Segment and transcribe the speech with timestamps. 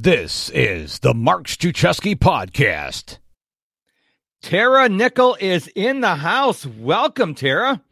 [0.00, 3.18] This is the Mark Struczewski podcast.
[4.42, 6.64] Tara Nichol is in the house.
[6.64, 7.82] Welcome, Tara.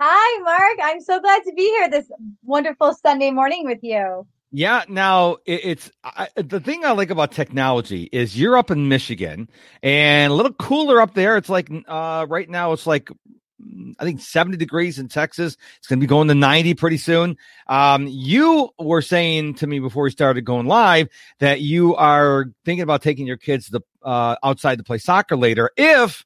[0.00, 0.78] Hi, Mark.
[0.82, 2.10] I'm so glad to be here this
[2.42, 4.26] wonderful Sunday morning with you.
[4.50, 8.88] Yeah, now it, it's I, the thing I like about technology is you're up in
[8.88, 9.48] Michigan
[9.84, 11.36] and a little cooler up there.
[11.36, 13.08] It's like uh, right now it's like
[13.98, 15.56] I think 70 degrees in Texas.
[15.78, 17.36] It's going to be going to 90 pretty soon.
[17.66, 21.08] Um, you were saying to me before we started going live
[21.38, 25.70] that you are thinking about taking your kids the uh, outside to play soccer later.
[25.76, 26.24] If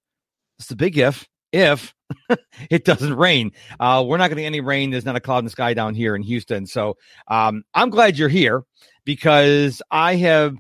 [0.59, 1.95] it's the big if, if
[2.71, 4.91] it doesn't rain, uh, we're not going to get any rain.
[4.91, 6.67] There's not a cloud in the sky down here in Houston.
[6.67, 6.97] So
[7.29, 8.65] um, I'm glad you're here
[9.05, 10.57] because I have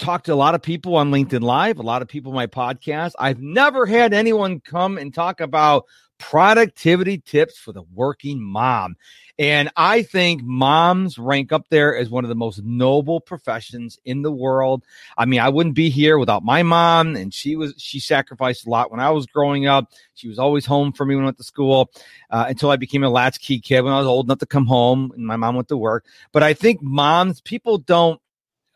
[0.00, 2.46] talked to a lot of people on LinkedIn Live, a lot of people on my
[2.46, 3.12] podcast.
[3.18, 5.84] I've never had anyone come and talk about
[6.18, 8.96] productivity tips for the working mom.
[9.38, 14.20] And I think moms rank up there as one of the most noble professions in
[14.20, 14.84] the world.
[15.16, 18.70] I mean, I wouldn't be here without my mom, and she was she sacrificed a
[18.70, 19.90] lot when I was growing up.
[20.14, 21.90] She was always home for me when I went to school
[22.30, 25.12] uh, until I became a latchkey kid when I was old enough to come home,
[25.16, 26.04] and my mom went to work.
[26.32, 28.20] But I think moms, people don't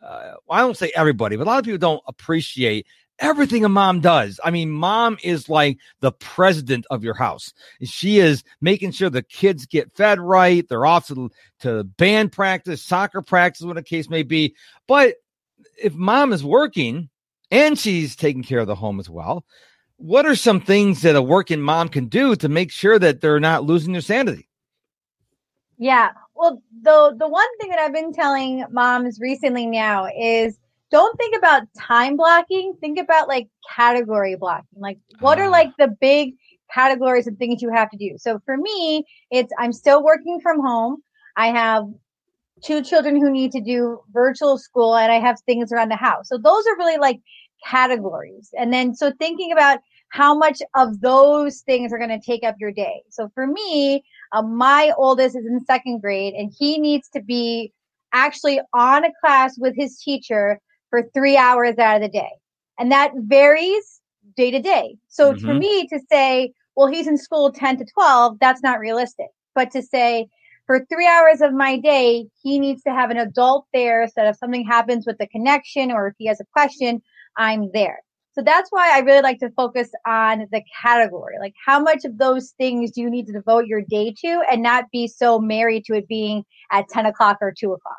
[0.05, 2.86] uh, I don't say everybody, but a lot of people don't appreciate
[3.19, 4.41] everything a mom does.
[4.44, 7.52] I mean, mom is like the president of your house.
[7.83, 10.69] She is making sure the kids get fed right.
[10.69, 14.55] They're off to, to band practice, soccer practice, what the case may be.
[14.86, 15.16] But
[15.82, 17.08] if mom is working
[17.50, 19.44] and she's taking care of the home as well,
[19.97, 23.41] what are some things that a working mom can do to make sure that they're
[23.41, 24.48] not losing their sanity?
[25.78, 26.10] Yeah.
[26.34, 30.58] Well, the the one thing that I've been telling moms recently now is
[30.91, 32.74] don't think about time blocking.
[32.80, 34.80] Think about like category blocking.
[34.80, 35.50] Like what are ah.
[35.50, 36.34] like the big
[36.72, 38.16] categories of things you have to do.
[38.18, 41.02] So for me, it's I'm still working from home.
[41.36, 41.84] I have
[42.62, 46.28] two children who need to do virtual school and I have things around the house.
[46.28, 47.20] So those are really like
[47.66, 48.50] categories.
[48.58, 52.54] And then so thinking about how much of those things are going to take up
[52.60, 53.03] your day.
[53.10, 54.04] So for me,
[54.34, 57.72] uh, my oldest is in second grade and he needs to be
[58.12, 62.31] actually on a class with his teacher for three hours out of the day.
[62.78, 64.00] And that varies
[64.37, 64.97] day to day.
[65.09, 65.47] So mm-hmm.
[65.47, 69.28] for me to say, well, he's in school 10 to 12, that's not realistic.
[69.55, 70.27] But to say,
[70.66, 74.27] for three hours of my day, he needs to have an adult there so that
[74.27, 77.03] if something happens with the connection or if he has a question,
[77.37, 78.01] I'm there.
[78.34, 81.37] So that's why I really like to focus on the category.
[81.39, 84.62] Like how much of those things do you need to devote your day to and
[84.62, 87.99] not be so married to it being at 10 o'clock or 2 o'clock.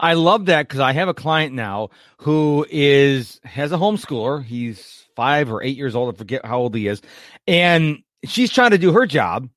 [0.00, 4.42] I love that because I have a client now who is has a homeschooler.
[4.42, 6.12] He's five or eight years old.
[6.12, 7.00] I forget how old he is.
[7.46, 9.48] And she's trying to do her job,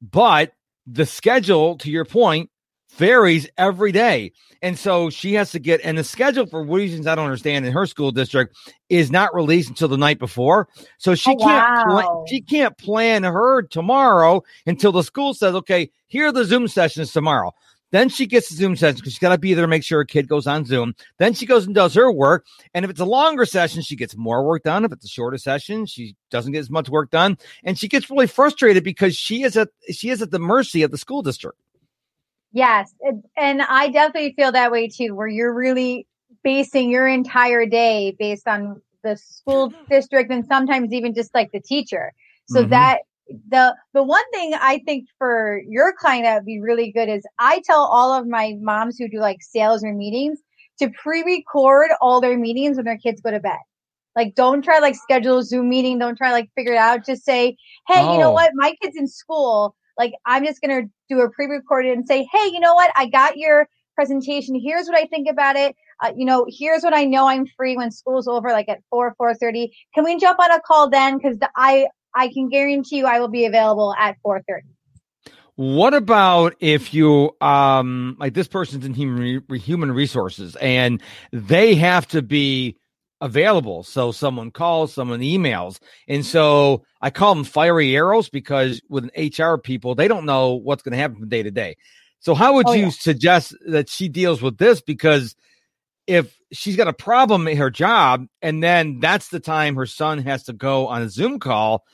[0.00, 0.52] but
[0.86, 2.50] the schedule, to your point,
[2.96, 4.32] varies every day.
[4.62, 7.72] And so she has to get, and the schedule for reasons I don't understand in
[7.72, 8.56] her school district
[8.88, 10.68] is not released until the night before.
[10.98, 12.24] So she oh, can't, wow.
[12.28, 17.12] she can't plan her tomorrow until the school says, okay, here are the Zoom sessions
[17.12, 17.52] tomorrow.
[17.92, 20.00] Then she gets the Zoom session because she's got to be there to make sure
[20.00, 20.94] her kid goes on Zoom.
[21.18, 22.44] Then she goes and does her work.
[22.74, 24.84] And if it's a longer session, she gets more work done.
[24.84, 27.38] If it's a shorter session, she doesn't get as much work done.
[27.62, 30.90] And she gets really frustrated because she is at she is at the mercy of
[30.90, 31.58] the school district.
[32.56, 32.94] Yes.
[33.36, 36.06] And I definitely feel that way too, where you're really
[36.42, 41.60] basing your entire day based on the school district and sometimes even just like the
[41.60, 42.14] teacher.
[42.48, 42.70] So mm-hmm.
[42.70, 43.00] that
[43.50, 47.26] the the one thing I think for your client that would be really good is
[47.38, 50.38] I tell all of my moms who do like sales or meetings
[50.78, 53.58] to pre-record all their meetings when their kids go to bed.
[54.14, 57.04] Like don't try like schedule a Zoom meeting, don't try like figure it out.
[57.04, 58.14] Just say, hey, oh.
[58.14, 58.32] you know oh.
[58.32, 58.52] what?
[58.54, 59.76] My kid's in school.
[59.98, 62.90] Like I'm just gonna do a pre-recorded and say, hey, you know what?
[62.96, 64.54] I got your presentation.
[64.54, 65.74] Here's what I think about it.
[66.02, 69.14] Uh, you know, here's when I know I'm free when school's over, like at four,
[69.16, 69.76] four thirty.
[69.94, 71.16] Can we jump on a call then?
[71.16, 74.68] Because I I can guarantee you I will be available at four thirty.
[75.56, 81.02] What about if you um like this person's in human human resources and
[81.32, 82.76] they have to be
[83.20, 83.82] available.
[83.82, 85.78] So someone calls, someone emails.
[86.08, 90.82] And so I call them fiery arrows because with HR people, they don't know what's
[90.82, 91.76] going to happen from day to day.
[92.20, 92.90] So how would oh, you yeah.
[92.90, 94.80] suggest that she deals with this?
[94.80, 95.36] Because
[96.06, 100.18] if she's got a problem in her job and then that's the time her son
[100.18, 101.84] has to go on a Zoom call,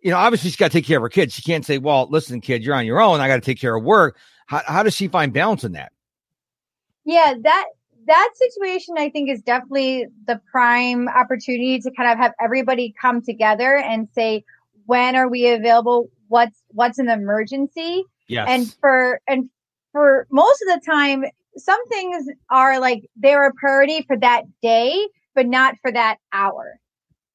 [0.00, 1.34] you know, obviously she's got to take care of her kids.
[1.34, 3.20] She can't say, well, listen, kid, you're on your own.
[3.20, 4.16] I got to take care of work.
[4.46, 5.92] How, how does she find balance in that?
[7.04, 7.66] Yeah, that
[8.06, 13.22] that situation I think is definitely the prime opportunity to kind of have everybody come
[13.22, 14.44] together and say,
[14.86, 16.08] when are we available?
[16.28, 18.04] What's what's an emergency?
[18.28, 18.46] Yes.
[18.48, 19.48] And for and
[19.92, 21.24] for most of the time,
[21.56, 26.78] some things are like they're a priority for that day, but not for that hour.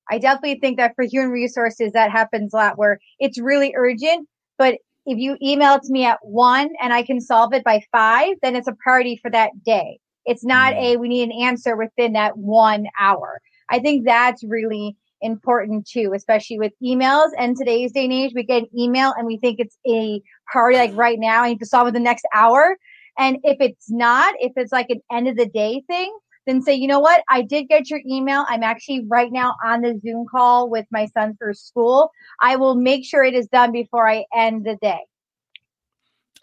[0.09, 4.27] I definitely think that for human resources, that happens a lot where it's really urgent,
[4.57, 4.75] but
[5.05, 8.35] if you email it to me at one and I can solve it by five,
[8.41, 9.99] then it's a priority for that day.
[10.25, 10.95] It's not mm.
[10.95, 13.41] a, we need an answer within that one hour.
[13.69, 18.33] I think that's really important too, especially with emails and today's day and age.
[18.35, 21.43] We get an email and we think it's a priority like right now.
[21.43, 22.77] I need to solve it the next hour.
[23.17, 26.75] And if it's not, if it's like an end of the day thing, then say,
[26.75, 27.23] you know what?
[27.29, 28.45] I did get your email.
[28.47, 32.11] I'm actually right now on the Zoom call with my son for school.
[32.41, 34.99] I will make sure it is done before I end the day.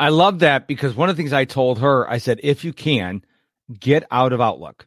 [0.01, 2.73] I love that because one of the things I told her, I said, if you
[2.73, 3.23] can,
[3.79, 4.87] get out of Outlook.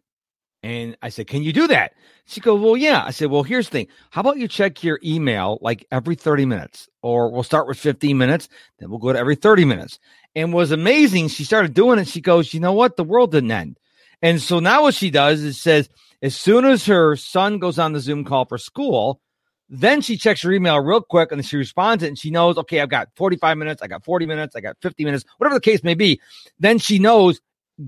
[0.64, 1.94] And I said, Can you do that?
[2.26, 3.04] She goes, Well, yeah.
[3.06, 3.88] I said, Well, here's the thing.
[4.10, 6.90] How about you check your email like every 30 minutes?
[7.04, 8.50] Or we'll start with 15 minutes,
[8.80, 10.00] then we'll go to every 30 minutes.
[10.36, 11.28] And was amazing.
[11.28, 12.08] She started doing it.
[12.08, 12.96] She goes, You know what?
[12.98, 13.78] The world didn't end.
[14.24, 15.88] And so now what she does is says,
[16.24, 19.22] as soon as her son goes on the Zoom call for school,
[19.70, 22.80] then she checks her email real quick and she responds it and she knows, okay,
[22.82, 25.84] I've got 45 minutes, I got 40 minutes, I got 50 minutes, whatever the case
[25.84, 26.20] may be.
[26.60, 27.42] Then she knows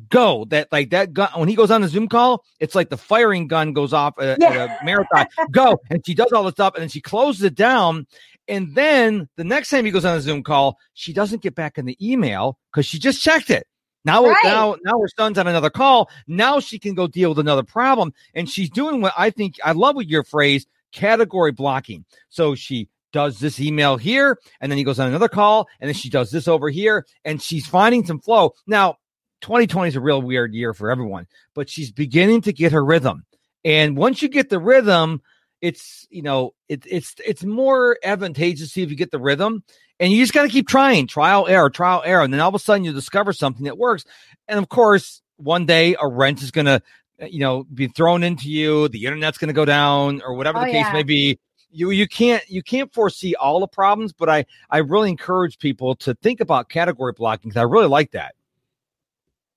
[0.09, 2.97] go that like that gun when he goes on the zoom call it's like the
[2.97, 4.49] firing gun goes off at, yeah.
[4.49, 7.55] at a marathon go and she does all this stuff and then she closes it
[7.55, 8.05] down
[8.49, 11.77] and then the next time he goes on a zoom call she doesn't get back
[11.77, 13.65] in the email because she just checked it
[14.07, 14.37] now, right.
[14.45, 16.09] now, now her son's on another call.
[16.27, 19.73] Now she can go deal with another problem, and she's doing what I think I
[19.73, 22.05] love with your phrase category blocking.
[22.29, 25.93] So she does this email here, and then he goes on another call, and then
[25.93, 28.53] she does this over here, and she's finding some flow.
[28.65, 28.97] Now,
[29.41, 33.25] 2020 is a real weird year for everyone, but she's beginning to get her rhythm.
[33.63, 35.21] And once you get the rhythm,
[35.61, 39.63] it's you know it, it's it's more advantageous to see if you get the rhythm.
[39.99, 42.23] And you just got to keep trying trial error trial error.
[42.23, 44.05] And then all of a sudden you discover something that works.
[44.47, 46.81] And of course one day a wrench is going to
[47.19, 50.61] you know be thrown into you the internet's going to go down or whatever oh,
[50.61, 50.93] the case yeah.
[50.93, 51.39] may be.
[51.69, 55.95] You you can't you can't foresee all the problems but i i really encourage people
[55.97, 58.35] to think about category blocking because i really like that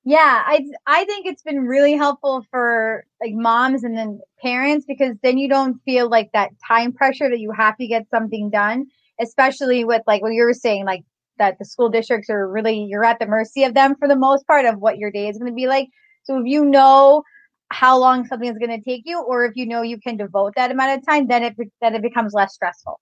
[0.04, 5.16] yeah, I I think it's been really helpful for like moms and then parents because
[5.22, 8.86] then you don't feel like that time pressure that you have to get something done,
[9.20, 11.02] especially with like what you were saying, like
[11.38, 14.46] that the school districts are really you're at the mercy of them for the most
[14.46, 15.88] part of what your day is going to be like.
[16.22, 17.22] So if you know
[17.70, 20.54] how long something is going to take you, or if you know you can devote
[20.56, 23.00] that amount of time, then it then it becomes less stressful.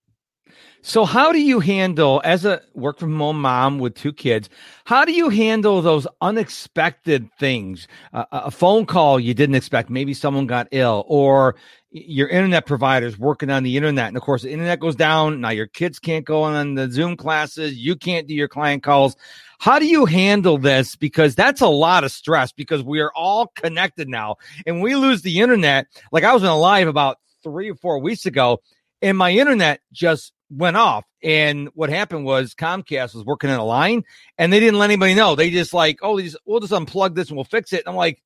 [0.82, 4.48] So, how do you handle, as a work from home mom with two kids,
[4.84, 7.88] how do you handle those unexpected things?
[8.12, 11.56] Uh, a phone call you didn't expect, maybe someone got ill, or
[11.90, 14.08] your internet providers working on the internet.
[14.08, 15.40] And of course, the internet goes down.
[15.40, 17.76] Now your kids can't go on the Zoom classes.
[17.76, 19.16] You can't do your client calls.
[19.58, 20.96] How do you handle this?
[20.96, 24.36] Because that's a lot of stress because we are all connected now.
[24.66, 25.86] And we lose the internet.
[26.12, 28.60] Like I was in a live about three or four weeks ago
[29.02, 31.04] and my internet just went off.
[31.22, 34.04] And what happened was Comcast was working in a line
[34.36, 35.34] and they didn't let anybody know.
[35.34, 36.14] They just like, oh,
[36.46, 37.80] we'll just unplug this and we'll fix it.
[37.80, 38.22] And I'm like,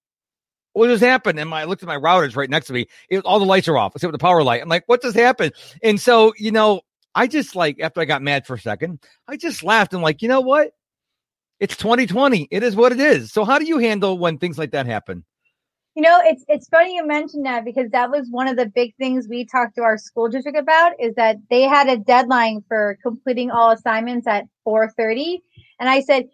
[0.73, 1.39] what just happened?
[1.39, 2.87] And my, I looked at my routers right next to me.
[3.11, 4.63] It, all the lights are off except the power light.
[4.63, 5.53] I'm like, what just happened?
[5.83, 6.83] And so, you know,
[7.15, 10.23] I just like, after I got mad for a second, I just laughed and like,
[10.23, 10.73] you know what?
[11.61, 12.49] It's 2020.
[12.51, 13.33] It is what it is.
[13.33, 15.25] So how do you handle when things like that happen?
[15.95, 18.95] You know, it's it's funny you mentioned that because that was one of the big
[18.97, 22.97] things we talked to our school district about is that they had a deadline for
[23.03, 25.43] completing all assignments at 4:30
[25.79, 26.31] and I said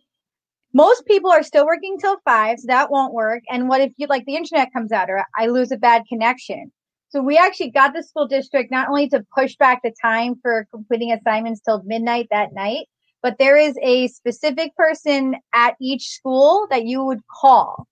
[0.72, 3.42] most people are still working till 5 so that won't work.
[3.50, 6.70] And what if you like the internet comes out or I lose a bad connection.
[7.08, 10.68] So we actually got the school district not only to push back the time for
[10.70, 12.86] completing assignments till midnight that night,
[13.22, 17.88] but there is a specific person at each school that you would call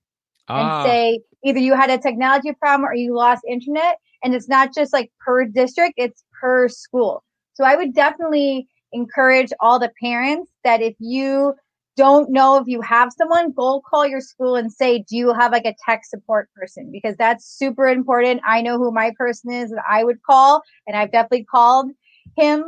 [0.48, 0.80] ah.
[0.80, 3.98] and say either you had a technology problem or you lost internet.
[4.24, 7.22] And it's not just like per district, it's per school.
[7.54, 11.54] So I would definitely encourage all the parents that if you
[11.96, 15.52] don't know if you have someone, go call your school and say, do you have
[15.52, 16.90] like a tech support person?
[16.92, 18.42] Because that's super important.
[18.46, 21.90] I know who my person is that I would call and I've definitely called
[22.36, 22.64] him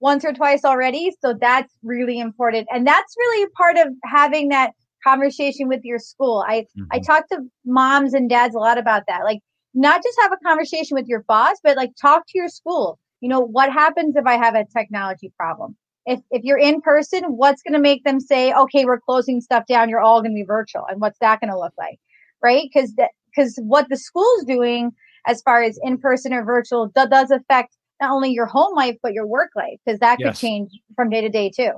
[0.00, 1.12] once or twice already.
[1.20, 2.66] So that's really important.
[2.72, 4.72] And that's really part of having that
[5.04, 6.44] conversation with your school.
[6.46, 6.84] I mm-hmm.
[6.92, 9.24] I talk to moms and dads a lot about that.
[9.24, 9.40] Like
[9.74, 12.98] not just have a conversation with your boss, but like talk to your school.
[13.20, 15.76] You know, what happens if I have a technology problem?
[16.06, 19.64] If if you're in person, what's going to make them say, "Okay, we're closing stuff
[19.66, 19.88] down.
[19.88, 21.98] You're all going to be virtual." And what's that going to look like?
[22.42, 22.68] Right?
[22.74, 22.94] Cuz
[23.36, 24.92] cuz what the school's doing
[25.26, 29.12] as far as in person or virtual does affect not only your home life but
[29.12, 30.28] your work life because that yes.
[30.28, 31.70] could change from day to day too.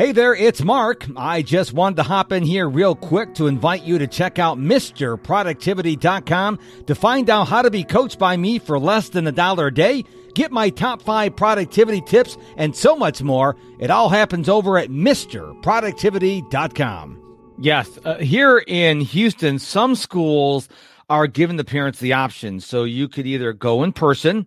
[0.00, 1.04] Hey there, it's Mark.
[1.14, 4.56] I just wanted to hop in here real quick to invite you to check out
[4.56, 9.66] MisterProductivity.com to find out how to be coached by me for less than a dollar
[9.66, 10.06] a day.
[10.34, 13.56] Get my top five productivity tips and so much more.
[13.78, 17.56] It all happens over at MisterProductivity.com.
[17.58, 20.70] Yes, uh, here in Houston, some schools
[21.10, 22.60] are giving the parents the option.
[22.60, 24.46] So you could either go in person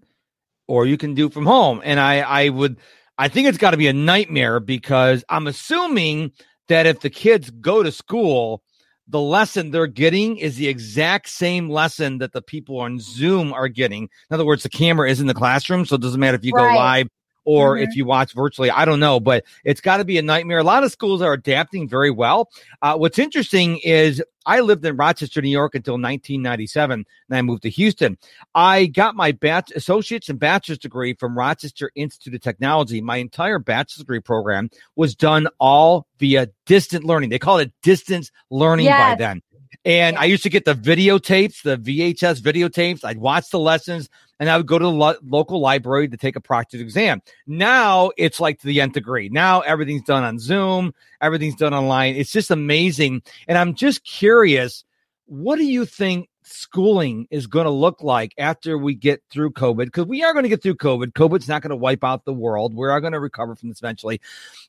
[0.68, 1.80] or you can do from home.
[1.84, 2.80] And I, I would
[3.18, 6.32] I think it's got to be a nightmare because I'm assuming
[6.68, 8.64] that if the kids go to school,
[9.08, 13.68] the lesson they're getting is the exact same lesson that the people on Zoom are
[13.68, 14.04] getting.
[14.04, 16.54] In other words, the camera is in the classroom, so it doesn't matter if you
[16.54, 16.72] right.
[16.72, 17.08] go live
[17.46, 17.84] or mm-hmm.
[17.84, 18.70] if you watch virtually.
[18.70, 20.60] I don't know, but it's got to be a nightmare.
[20.60, 22.50] A lot of schools are adapting very well.
[22.82, 27.64] Uh, what's interesting is I lived in Rochester, New York until 1997, and I moved
[27.64, 28.18] to Houston.
[28.54, 33.02] I got my bat- associate's and bachelor's degree from Rochester Institute of Technology.
[33.02, 37.30] My entire bachelor's degree program was done all via distant learning.
[37.30, 39.14] They call it distance learning yes.
[39.14, 39.42] by then.
[39.86, 43.04] And I used to get the videotapes, the VHS videotapes.
[43.04, 44.10] I'd watch the lessons
[44.44, 47.22] and I would go to the lo- local library to take a practice exam.
[47.48, 49.30] Now it's like to the nth degree.
[49.30, 52.16] Now everything's done on Zoom, everything's done online.
[52.16, 53.22] It's just amazing.
[53.48, 54.84] And I'm just curious,
[55.28, 59.86] what do you think schooling is going to look like after we get through COVID,
[59.86, 61.14] because we are going to get through COVID.
[61.14, 62.76] COVID's not going to wipe out the world.
[62.76, 64.20] We are going to recover from this eventually.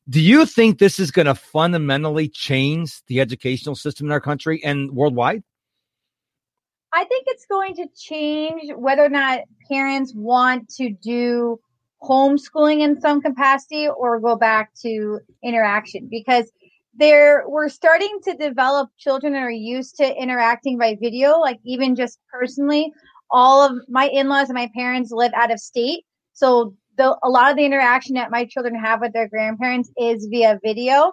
[0.09, 4.63] Do you think this is going to fundamentally change the educational system in our country
[4.63, 5.43] and worldwide?
[6.95, 11.59] I think it's going to change whether or not parents want to do
[12.01, 16.53] homeschooling in some capacity or go back to interaction because
[16.97, 21.97] there we're starting to develop children that are used to interacting by video like even
[21.97, 22.93] just personally.
[23.29, 26.05] All of my in-laws and my parents live out of state.
[26.35, 30.29] So the, a lot of the interaction that my children have with their grandparents is
[30.31, 31.13] via video.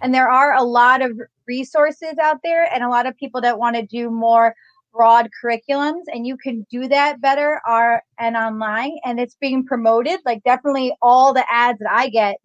[0.00, 1.18] And there are a lot of
[1.48, 4.54] resources out there and a lot of people that want to do more
[4.96, 10.18] broad curriculums and you can do that better are and online and it's being promoted
[10.24, 12.36] like definitely all the ads that i get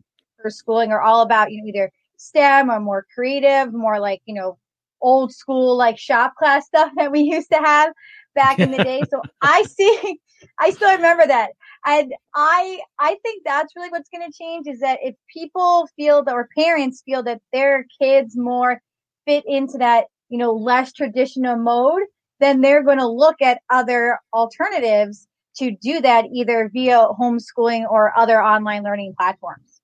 [0.41, 1.91] for schooling are all about you know either
[2.21, 4.57] STEM or more creative, more like, you know,
[5.01, 7.91] old school like shop class stuff that we used to have
[8.35, 9.01] back in the day.
[9.09, 10.19] So I see
[10.59, 11.51] I still remember that.
[11.85, 16.23] And I I think that's really what's going to change is that if people feel
[16.23, 18.81] that or parents feel that their kids more
[19.25, 22.03] fit into that, you know, less traditional mode,
[22.41, 28.17] then they're going to look at other alternatives to do that either via homeschooling or
[28.17, 29.81] other online learning platforms.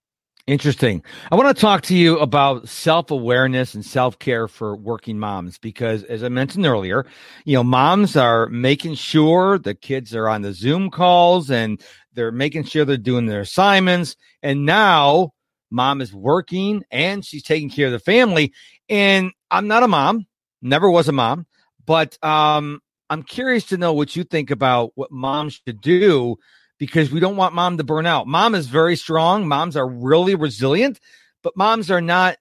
[0.48, 1.04] Interesting.
[1.30, 5.58] I want to talk to you about self awareness and self care for working moms
[5.58, 7.06] because, as I mentioned earlier,
[7.44, 11.82] you know, moms are making sure the kids are on the Zoom calls and
[12.14, 14.16] they're making sure they're doing their assignments.
[14.42, 15.34] And now
[15.70, 18.54] mom is working and she's taking care of the family.
[18.88, 20.28] And I'm not a mom,
[20.62, 21.46] never was a mom,
[21.88, 26.38] but um, I'm curious to know what you think about what moms should do
[26.78, 28.28] because we don't want mom to burn out.
[28.28, 29.48] Mom is very strong.
[29.48, 31.00] Moms are really resilient,
[31.42, 32.38] but moms are not,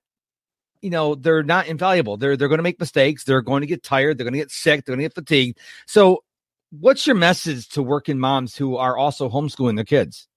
[0.82, 2.16] you know, they're not invaluable.
[2.16, 3.24] They're they're going to make mistakes.
[3.24, 4.18] They're going to get tired.
[4.18, 4.84] They're going to get sick.
[4.84, 5.58] They're going to get fatigued.
[5.86, 6.24] So,
[6.70, 10.28] what's your message to working moms who are also homeschooling their kids?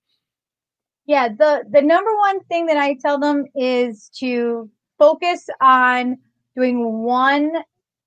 [1.08, 6.20] Yeah, the the number one thing that I tell them is to focus on
[6.56, 7.52] doing one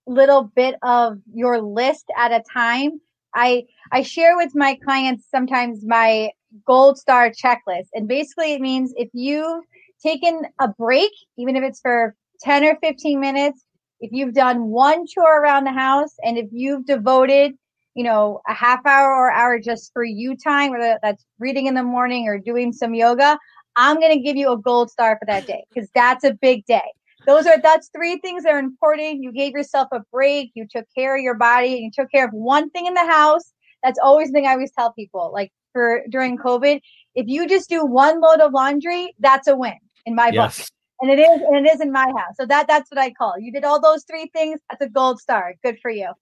[0.07, 3.01] little bit of your list at a time
[3.35, 6.31] I I share with my clients sometimes my
[6.67, 7.89] gold star checklist.
[7.95, 9.65] And basically it means if you've
[10.03, 13.65] taken a break, even if it's for 10 or 15 minutes,
[14.01, 17.53] if you've done one chore around the house and if you've devoted,
[17.95, 21.75] you know, a half hour or hour just for you time, whether that's reading in
[21.75, 23.39] the morning or doing some yoga,
[23.77, 26.67] I'm going to give you a gold star for that day because that's a big
[26.67, 26.83] day
[27.27, 29.23] those are that's three things that are important.
[29.23, 32.27] You gave yourself a break, you took care of your body, and you took care
[32.27, 33.53] of one thing in the house.
[33.83, 35.31] That's always the thing I always tell people.
[35.33, 36.81] Like for during COVID,
[37.15, 39.75] if you just do one load of laundry, that's a win
[40.07, 40.59] in my yes.
[40.59, 40.69] book.
[41.01, 42.37] And it is, and it is in my house.
[42.39, 43.35] So that that's what I call.
[43.39, 44.61] You did all those three things.
[44.71, 45.55] That's a gold star.
[45.63, 46.13] Good for you.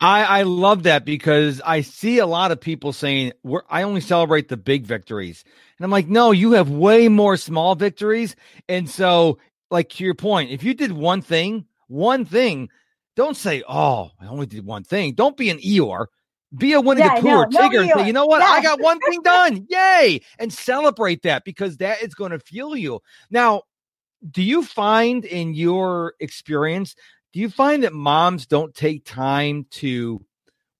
[0.00, 3.32] I, I love that because I see a lot of people saying
[3.68, 5.42] I only celebrate the big victories.
[5.76, 8.36] And I'm like, no, you have way more small victories.
[8.68, 9.38] And so
[9.70, 12.68] like to your point, if you did one thing, one thing,
[13.16, 16.06] don't say, "Oh, I only did one thing." Don't be an Eeyore.
[16.56, 18.40] Be a Winnie yeah, the Pooh no, or Tigger no and say, "You know what?
[18.40, 18.46] Yeah.
[18.48, 19.66] I got one thing done.
[19.68, 23.00] Yay!" And celebrate that because that is going to fuel you.
[23.30, 23.62] Now,
[24.30, 26.94] do you find in your experience,
[27.32, 30.24] do you find that moms don't take time to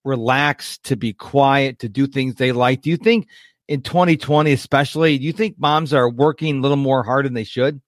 [0.05, 2.83] relax, to be quiet, to do things they like?
[2.83, 3.29] Do you think
[3.69, 7.45] in 2020, especially, do you think moms are working a little more hard than they
[7.45, 7.81] should?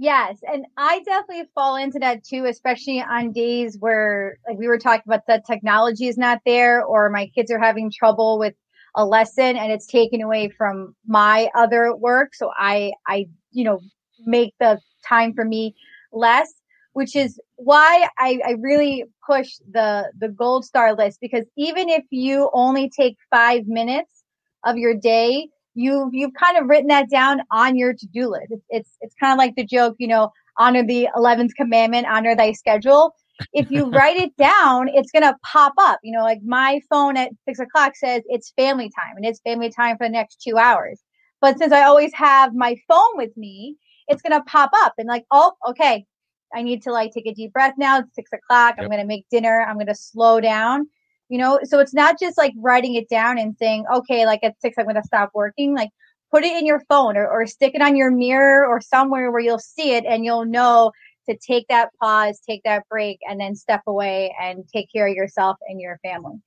[0.00, 4.78] Yes, and I definitely fall into that too, especially on days where, like we were
[4.78, 8.54] talking about, the technology is not there, or my kids are having trouble with
[8.94, 12.34] a lesson, and it's taken away from my other work.
[12.36, 13.80] So I, I, you know,
[14.24, 15.74] make the time for me
[16.12, 16.52] less,
[16.92, 22.04] which is why I, I really push the the gold star list because even if
[22.10, 24.22] you only take five minutes
[24.64, 25.48] of your day
[25.78, 28.46] you you've kind of written that down on your to-do list.
[28.50, 32.34] It's it's, it's kind of like the joke, you know, honor the 11th commandment, honor
[32.34, 33.14] thy schedule.
[33.52, 36.00] If you write it down, it's gonna pop up.
[36.02, 39.70] You know, like my phone at six o'clock says it's family time, and it's family
[39.70, 41.00] time for the next two hours.
[41.40, 43.76] But since I always have my phone with me,
[44.08, 46.04] it's gonna pop up and like, oh, okay,
[46.52, 48.00] I need to like take a deep breath now.
[48.00, 48.74] It's six o'clock.
[48.76, 48.84] Yep.
[48.84, 49.64] I'm gonna make dinner.
[49.68, 50.88] I'm gonna slow down
[51.28, 54.60] you know so it's not just like writing it down and saying okay like at
[54.60, 55.90] six i'm going to stop working like
[56.30, 59.40] put it in your phone or, or stick it on your mirror or somewhere where
[59.40, 60.92] you'll see it and you'll know
[61.28, 65.14] to take that pause take that break and then step away and take care of
[65.14, 66.40] yourself and your family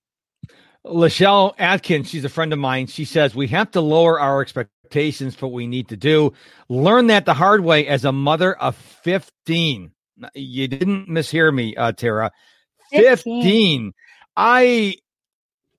[0.84, 2.88] Lachelle Atkins, she's a friend of mine.
[2.88, 6.34] She says we have to lower our expectations for what we need to do.
[6.70, 9.92] Learn that the hard way as a mother of 15.
[10.34, 12.32] You didn't mishear me, uh, Tara.
[12.92, 13.44] 15.
[13.44, 13.94] 15.
[14.36, 14.96] I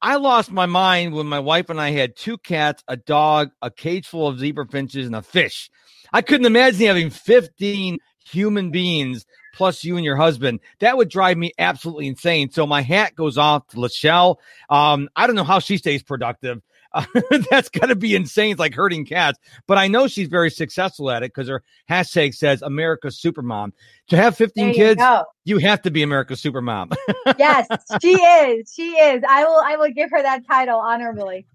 [0.00, 3.70] I lost my mind when my wife and I had two cats, a dog, a
[3.70, 5.70] cage full of zebra finches, and a fish.
[6.12, 10.60] I couldn't imagine having 15 human beings plus you and your husband.
[10.80, 12.50] That would drive me absolutely insane.
[12.50, 14.36] So my hat goes off to Lachelle.
[14.68, 16.60] Um, I don't know how she stays productive.
[16.94, 17.04] Uh,
[17.50, 18.52] that's got to be insane.
[18.52, 19.38] It's like hurting cats.
[19.66, 23.72] But I know she's very successful at it because her hashtag says America's Supermom.
[24.08, 25.24] To have 15 you kids, go.
[25.44, 26.94] you have to be America's Supermom.
[27.38, 27.66] yes,
[28.00, 28.72] she is.
[28.74, 29.22] She is.
[29.28, 29.60] I will.
[29.64, 31.46] I will give her that title honorably.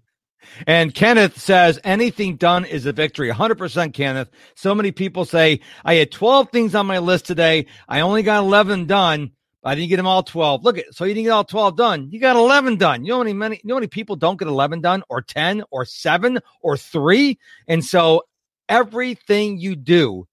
[0.66, 3.30] And Kenneth says anything done is a victory.
[3.30, 4.30] 100% Kenneth.
[4.54, 7.66] So many people say, I had 12 things on my list today.
[7.88, 9.32] I only got 11 done.
[9.64, 10.64] I didn't get them all 12.
[10.64, 12.08] Look at so you didn't get all 12 done.
[12.10, 13.04] You got 11 done.
[13.04, 15.20] You know how many, many you know how many people don't get 11 done or
[15.20, 17.38] 10 or 7 or 3?
[17.66, 18.22] And so
[18.68, 20.26] everything you do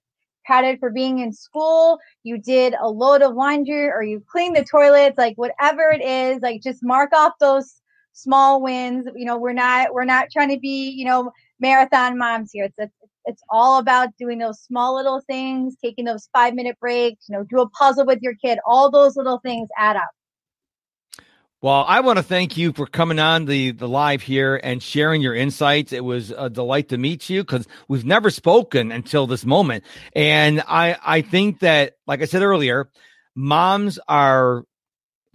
[0.80, 5.18] for being in school, you did a load of laundry or you cleaned the toilets,
[5.18, 7.82] like whatever it is, like just mark off those
[8.14, 9.08] small wins.
[9.16, 12.66] You know, we're not we're not trying to be, you know, marathon moms here.
[12.66, 17.38] It's it's, it's all about doing those small little things, taking those 5-minute breaks, you
[17.38, 18.60] know, do a puzzle with your kid.
[18.66, 20.10] All those little things add up.
[21.62, 25.22] Well, I want to thank you for coming on the, the live here and sharing
[25.22, 25.92] your insights.
[25.92, 29.84] It was a delight to meet you because we've never spoken until this moment.
[30.16, 32.90] And I, I think that, like I said earlier,
[33.36, 34.64] moms are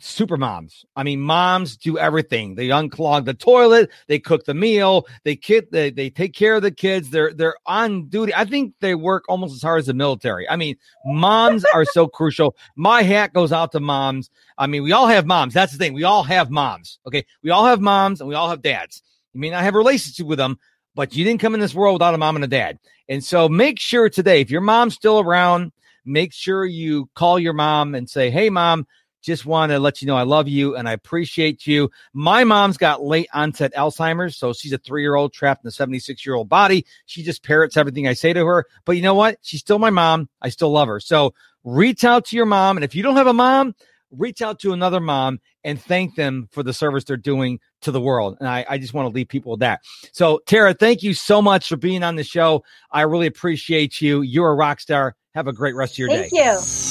[0.05, 0.85] super moms.
[0.97, 2.55] I mean, moms do everything.
[2.55, 6.63] They unclog the toilet, they cook the meal, they kid they, they take care of
[6.63, 7.11] the kids.
[7.11, 8.35] They're they're on duty.
[8.35, 10.49] I think they work almost as hard as the military.
[10.49, 12.57] I mean, moms are so crucial.
[12.77, 14.31] My hat goes out to moms.
[14.59, 15.55] I mean, we all have moms.
[15.55, 15.95] That's the thing.
[15.95, 16.99] We all have moms.
[17.07, 17.25] Okay.
[17.43, 19.03] We all have moms and we all have dads.
[19.33, 20.59] You may not have a relationship with them,
[20.95, 22.79] but you didn't come in this world without a mom and a dad.
[23.09, 25.73] And so make sure today, if your mom's still around,
[26.05, 28.87] make sure you call your mom and say, Hey mom,
[29.25, 31.91] just want to let you know I love you and I appreciate you.
[32.13, 35.73] My mom's got late onset Alzheimer's, so she's a three year old trapped in a
[35.73, 36.85] 76 year old body.
[37.07, 38.67] She just parrots everything I say to her.
[38.85, 39.39] But you know what?
[39.41, 40.29] She's still my mom.
[40.43, 41.01] I still love her.
[41.01, 41.35] So
[41.65, 42.77] reach out to your mom.
[42.77, 43.75] And if you don't have a mom,
[44.11, 48.01] reach out to another mom and thank them for the service they're doing to the
[48.01, 48.37] world.
[48.39, 49.81] And I, I just want to leave people with that.
[50.13, 52.63] So, Tara, thank you so much for being on the show.
[52.91, 54.21] I really appreciate you.
[54.21, 55.17] You're a rock star.
[55.35, 56.37] Have a great rest of your thank day.
[56.37, 56.84] Thank you.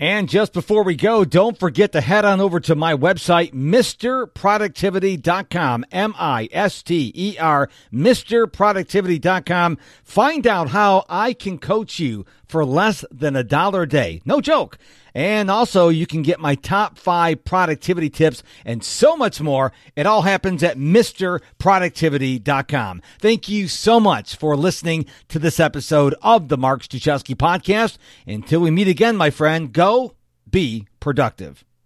[0.00, 5.84] And just before we go, don't forget to head on over to my website, MisterProductivity.com,
[5.92, 9.78] M-I-S-T-E-R, MisterProductivity.com.
[10.02, 14.22] Find out how I can coach you for less than a dollar a day.
[14.24, 14.78] No joke.
[15.14, 19.72] And also, you can get my top five productivity tips and so much more.
[19.96, 23.02] It all happens at MisterProductivity.com.
[23.18, 27.96] Thank you so much for listening to this episode of the Mark Struczewski podcast.
[28.26, 30.14] Until we meet again, my friend, go
[30.50, 31.64] be productive.